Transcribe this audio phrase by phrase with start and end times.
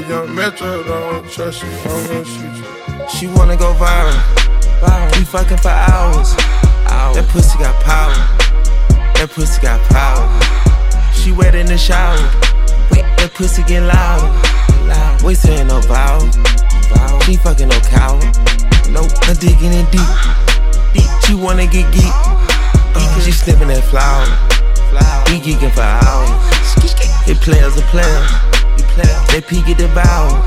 [0.00, 3.08] young metro, don't trust you, I'm gonna shoot you.
[3.08, 4.12] She wanna go viral.
[4.80, 5.18] viral.
[5.18, 6.34] We fucking for hours.
[6.88, 7.16] hours.
[7.16, 8.14] That pussy got power.
[9.14, 10.26] That pussy got power.
[11.12, 12.16] She wet in the shower.
[12.90, 13.82] Wet, that pussy get.
[13.82, 15.22] Loud.
[15.22, 16.26] We saying no vowel.
[16.90, 17.20] vowel.
[17.20, 18.18] She fucking no cow.
[18.90, 20.08] Nope, I'm digging in deep.
[20.94, 21.10] Deep.
[21.26, 22.12] She wanna get geek.
[22.94, 24.26] Uh, she sniffing that flower.
[24.90, 25.24] flower.
[25.26, 26.32] We geeking for hours.
[27.28, 28.51] It players a players.
[29.30, 30.42] They peek at the bow.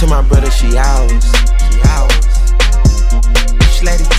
[0.00, 1.30] To my brother, she ours.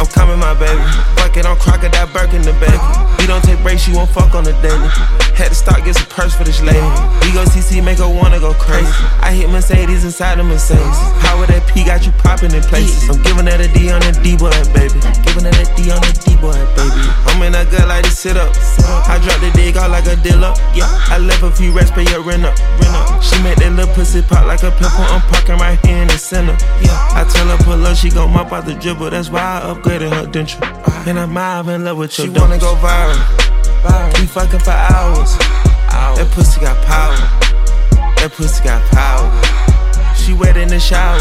[0.02, 0.82] I'm coming, my baby.
[1.22, 2.82] Fuck it, I'm crocodile Birkin the baby.
[3.22, 4.90] We don't take breaks, you won't fuck on the daily.
[5.38, 6.82] Had to start get some purse for this lady.
[7.22, 8.90] We go CC, make her wanna go crazy.
[9.22, 10.82] I hit Mercedes inside the Mercedes.
[11.22, 13.10] How would that P got you popping in places?
[13.10, 14.98] I'm giving that a D on the D boy, baby.
[15.22, 16.98] Giving that a D on the D boy, baby.
[17.30, 18.50] I'm in a good like to sit up.
[19.12, 20.56] I drop the dig out like a dealer.
[20.74, 22.58] Yeah, I left a few rest, pay your rent up.
[22.80, 23.22] Rent up.
[23.22, 25.04] She make that little pussy pop like a pimple.
[25.04, 25.20] Ah.
[25.20, 26.56] I'm parking right here in the center.
[26.80, 29.10] Yeah, I tell her pull up, she gon' mop out the dribble.
[29.10, 30.64] That's why I upgraded her denture.
[30.64, 31.04] Ah.
[31.06, 32.26] And I'm out in love with you.
[32.26, 33.20] She wanna go viral.
[33.84, 34.20] viral.
[34.20, 35.36] We fucking for hours.
[35.92, 36.18] hours.
[36.18, 37.20] That pussy got power.
[38.16, 39.28] That pussy got power.
[40.16, 41.20] She wet in the shower.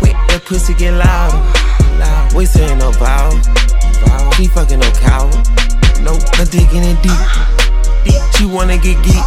[0.00, 1.36] Wait, that pussy get louder.
[2.00, 2.32] Loud.
[2.32, 3.36] We saying no vowel.
[4.32, 5.28] She fucking no cow.
[6.02, 7.12] Nope, I'm digging in deep.
[8.04, 8.22] deep.
[8.36, 9.20] She wanna get geek.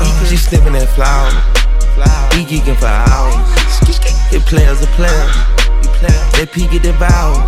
[0.00, 1.30] Uh, she sniffing that flower.
[2.34, 3.54] We geeking for hours.
[4.32, 5.36] It players a players.
[6.34, 7.46] They peek at the bow.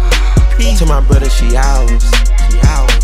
[0.78, 2.04] To my brother, she ours.
[2.48, 2.95] She ours.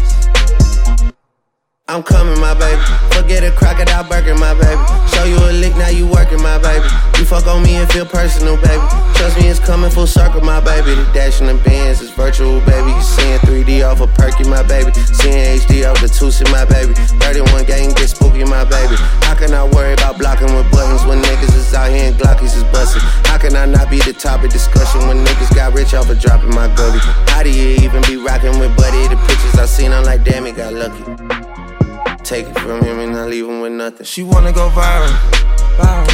[1.92, 2.80] I'm coming, my baby.
[3.12, 4.80] Forget a crocodile Birkin, my baby.
[5.12, 6.88] Show you a lick, now you working, my baby.
[7.19, 8.80] You fuck on me and feel personal, baby.
[9.19, 10.94] Trust me, it's coming full circle, my baby.
[10.94, 12.97] The dash in the bands is virtual, baby.
[12.97, 14.94] You seeing 3D off a of perky, my baby.
[14.94, 16.94] Seeing HD off the Tusi, my baby.
[17.19, 18.97] 31 gang get spooky, my baby.
[19.26, 22.56] How can I worry about blocking with buttons when niggas is out here and Glockies
[22.56, 23.03] is busting?
[23.28, 26.54] How can I not be the topic discussion when niggas got rich off of dropping
[26.54, 27.00] my gully?
[27.34, 29.12] How do you even be rocking with Buddy?
[29.12, 31.31] The pictures I seen, I'm like, damn, he got lucky.
[32.25, 34.06] Take it from him and I leave him with nothing.
[34.06, 35.10] She wanna go viral.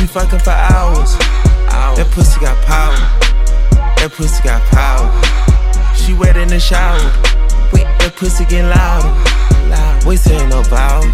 [0.01, 1.13] We fucking for hours.
[1.97, 2.97] That pussy got power.
[4.01, 5.05] That pussy got power.
[5.95, 6.99] She wet in the shower.
[8.01, 9.13] That pussy get louder.
[9.69, 10.05] Loud.
[10.07, 11.05] We saying no vowel.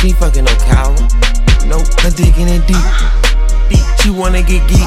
[0.00, 0.90] She fucking no cow.
[1.64, 2.82] Nope, I'm digging in deep.
[3.70, 3.86] deep.
[4.02, 4.82] She wanna get geek.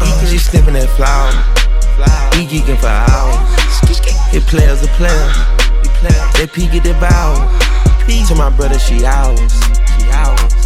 [0.00, 1.30] Uh, she sniffing that flower.
[2.32, 3.38] We geeking for hours.
[4.32, 5.36] It players are players.
[6.34, 7.81] They peek at the bow.
[8.02, 9.52] To my brother, she ours.
[9.98, 10.61] She ours.